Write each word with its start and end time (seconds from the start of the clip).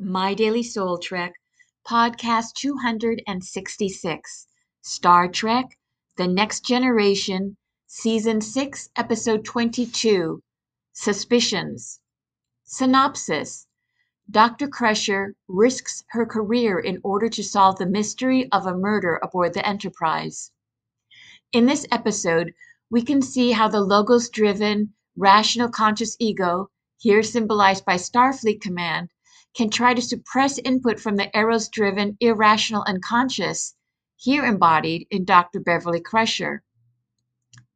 My 0.00 0.32
Daily 0.32 0.62
Soul 0.62 0.98
Trek, 0.98 1.32
podcast 1.84 2.54
266, 2.54 4.46
Star 4.80 5.26
Trek 5.26 5.76
The 6.14 6.28
Next 6.28 6.64
Generation, 6.64 7.56
Season 7.88 8.40
6, 8.40 8.90
Episode 8.94 9.44
22 9.44 10.40
Suspicions. 10.92 11.98
Synopsis 12.62 13.66
Dr. 14.30 14.68
Crusher 14.68 15.34
risks 15.48 16.04
her 16.10 16.24
career 16.24 16.78
in 16.78 17.00
order 17.02 17.28
to 17.30 17.42
solve 17.42 17.78
the 17.78 17.84
mystery 17.84 18.48
of 18.52 18.66
a 18.66 18.76
murder 18.76 19.18
aboard 19.20 19.52
the 19.52 19.66
Enterprise. 19.66 20.52
In 21.50 21.66
this 21.66 21.84
episode, 21.90 22.54
we 22.88 23.02
can 23.02 23.20
see 23.20 23.50
how 23.50 23.66
the 23.66 23.80
logos 23.80 24.28
driven, 24.28 24.94
rational 25.16 25.68
conscious 25.68 26.16
ego, 26.20 26.70
here 26.98 27.24
symbolized 27.24 27.84
by 27.84 27.96
Starfleet 27.96 28.60
Command, 28.60 29.10
can 29.54 29.70
try 29.70 29.94
to 29.94 30.02
suppress 30.02 30.58
input 30.58 31.00
from 31.00 31.16
the 31.16 31.36
eros 31.36 31.68
driven, 31.68 32.16
irrational 32.20 32.84
unconscious, 32.86 33.74
here 34.16 34.44
embodied 34.44 35.06
in 35.10 35.24
Dr. 35.24 35.60
Beverly 35.60 36.00
Crusher. 36.00 36.62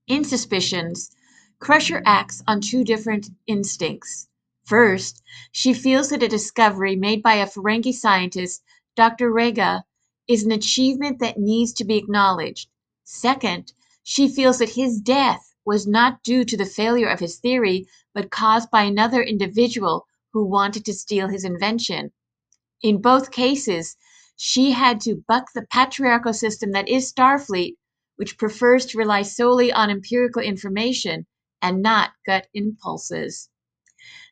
In 0.06 0.24
Suspicions, 0.24 1.10
Crusher 1.58 2.02
acts 2.04 2.42
on 2.46 2.60
two 2.60 2.84
different 2.84 3.30
instincts. 3.46 4.28
First, 4.64 5.22
she 5.50 5.72
feels 5.72 6.10
that 6.10 6.22
a 6.22 6.28
discovery 6.28 6.96
made 6.96 7.22
by 7.22 7.34
a 7.34 7.46
Ferengi 7.46 7.92
scientist, 7.92 8.62
Dr. 8.96 9.30
Reyga, 9.30 9.84
is 10.28 10.44
an 10.44 10.52
achievement 10.52 11.18
that 11.20 11.38
needs 11.38 11.72
to 11.74 11.84
be 11.84 11.96
acknowledged. 11.96 12.68
Second, 13.04 13.72
she 14.02 14.28
feels 14.28 14.58
that 14.58 14.70
his 14.70 15.00
death 15.00 15.54
was 15.64 15.86
not 15.86 16.22
due 16.22 16.44
to 16.44 16.56
the 16.56 16.66
failure 16.66 17.08
of 17.08 17.20
his 17.20 17.38
theory, 17.38 17.86
but 18.12 18.30
caused 18.30 18.70
by 18.70 18.82
another 18.82 19.22
individual 19.22 20.06
who 20.32 20.44
wanted 20.44 20.84
to 20.84 20.94
steal 20.94 21.28
his 21.28 21.44
invention. 21.44 22.12
In 22.82 23.00
both 23.00 23.30
cases, 23.30 23.96
she 24.36 24.72
had 24.72 25.00
to 25.02 25.22
buck 25.28 25.52
the 25.54 25.66
patriarchal 25.70 26.32
system 26.32 26.72
that 26.72 26.88
is 26.88 27.12
Starfleet, 27.12 27.76
which 28.16 28.38
prefers 28.38 28.86
to 28.86 28.98
rely 28.98 29.22
solely 29.22 29.72
on 29.72 29.90
empirical 29.90 30.42
information 30.42 31.26
and 31.60 31.82
not 31.82 32.12
gut 32.26 32.48
impulses. 32.54 33.48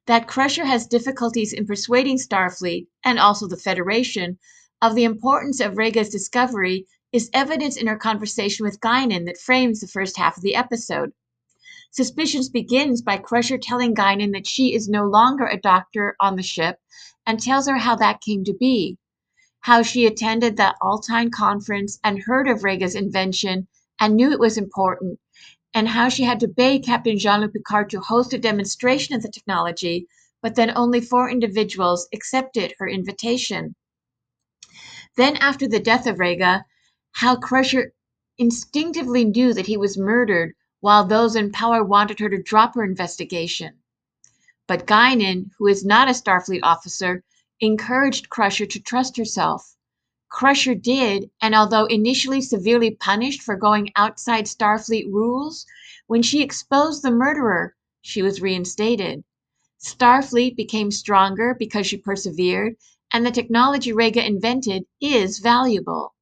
That 0.07 0.27
Crusher 0.27 0.65
has 0.65 0.87
difficulties 0.87 1.53
in 1.53 1.67
persuading 1.67 2.19
Starfleet, 2.19 2.89
and 3.05 3.19
also 3.19 3.47
the 3.47 3.57
Federation, 3.57 4.39
of 4.83 4.95
the 4.95 5.05
importance 5.05 5.61
of 5.61 5.77
Reyga's 5.77 6.09
discovery 6.09 6.87
is 7.13 7.31
evidence 7.33 7.77
in 7.77 7.87
her 7.87 7.99
conversation 7.99 8.65
with 8.65 8.81
Guinan 8.81 9.27
that 9.27 9.39
frames 9.39 9.81
the 9.81 9.87
first 9.87 10.17
half 10.17 10.37
of 10.37 10.43
the 10.43 10.57
episode. 10.57 11.13
Suspicions 11.93 12.49
begins 12.49 13.03
by 13.03 13.19
Crusher 13.19 13.59
telling 13.59 13.97
Guinan 13.97 14.33
that 14.33 14.47
she 14.47 14.75
is 14.75 14.89
no 14.89 15.05
longer 15.07 15.47
a 15.47 15.61
doctor 15.61 16.15
on 16.21 16.37
the 16.37 16.43
ship 16.43 16.79
and 17.27 17.41
tells 17.41 17.67
her 17.67 17.79
how 17.79 17.97
that 17.97 18.21
came 18.21 18.45
to 18.45 18.55
be. 18.55 18.97
How 19.63 19.83
she 19.83 20.07
attended 20.07 20.57
the 20.57 20.77
Altine 20.81 21.33
conference 21.33 21.99
and 22.05 22.23
heard 22.23 22.47
of 22.47 22.63
Reyga's 22.63 22.95
invention 22.95 23.67
and 23.99 24.15
knew 24.15 24.31
it 24.31 24.39
was 24.39 24.57
important, 24.57 25.19
and 25.75 25.89
how 25.89 26.09
she 26.09 26.23
had 26.23 26.39
to 26.41 26.49
beg 26.49 26.85
Captain 26.85 27.19
Jean 27.19 27.41
Luc 27.41 27.53
Picard 27.55 27.91
to 27.91 28.01
host 28.01 28.33
a 28.33 28.39
demonstration 28.39 29.17
of 29.17 29.23
the 29.23 29.29
technology, 29.29 30.07
but 30.41 30.55
then 30.55 30.73
only 30.77 31.01
four 31.01 31.29
individuals 31.29 32.09
accepted 32.15 32.73
her 32.79 32.89
invitation. 32.89 33.75
Then, 35.17 35.37
after 35.39 35.67
the 35.67 35.81
death 35.81 36.07
of 36.07 36.19
Reyga, 36.19 36.63
how 37.13 37.35
Crusher 37.35 37.93
instinctively 38.39 39.25
knew 39.25 39.53
that 39.53 39.67
he 39.67 39.77
was 39.77 39.99
murdered 39.99 40.55
while 40.81 41.05
those 41.05 41.37
in 41.37 41.53
power 41.53 41.85
wanted 41.85 42.19
her 42.19 42.29
to 42.29 42.43
drop 42.43 42.75
her 42.75 42.83
investigation. 42.83 43.75
But 44.67 44.87
Guinan, 44.87 45.51
who 45.59 45.67
is 45.67 45.85
not 45.85 46.09
a 46.09 46.13
Starfleet 46.13 46.61
officer, 46.63 47.23
encouraged 47.61 48.31
Crusher 48.31 48.67
to 48.67 48.81
trust 48.81 49.17
herself. 49.17 49.77
Crusher 50.31 50.75
did, 50.75 51.31
and 51.43 51.55
although 51.55 51.87
initially 51.87 52.41
severely 52.41 52.93
punished 52.93 53.43
for 53.43 53.57
going 53.57 53.91
outside 53.97 54.45
Starfleet 54.47 55.07
rules, 55.13 55.67
when 56.07 56.23
she 56.23 56.43
exposed 56.43 57.03
the 57.03 57.11
murderer, 57.11 57.75
she 58.01 58.23
was 58.23 58.41
reinstated. 58.41 59.23
Starfleet 59.79 60.57
became 60.57 60.91
stronger 60.91 61.55
because 61.59 61.87
she 61.87 61.97
persevered, 61.97 62.77
and 63.13 63.27
the 63.27 63.31
technology 63.31 63.93
Reyga 63.93 64.25
invented 64.25 64.87
is 65.01 65.41
valuable. 65.41 66.15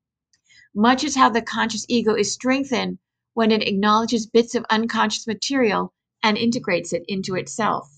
Much 0.75 1.05
as 1.05 1.15
how 1.15 1.29
the 1.29 1.43
conscious 1.43 1.85
ego 1.89 2.15
is 2.15 2.33
strengthened 2.33 2.99
when 3.39 3.53
it 3.53 3.69
acknowledges 3.69 4.27
bits 4.27 4.57
of 4.57 4.67
unconscious 4.69 5.25
material 5.25 5.95
and 6.25 6.37
integrates 6.37 6.93
it 6.93 7.05
into 7.07 7.37
itself. 7.37 7.98